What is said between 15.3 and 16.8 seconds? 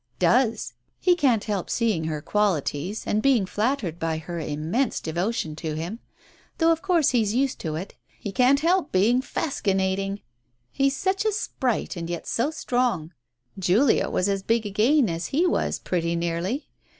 was, pretty nearly.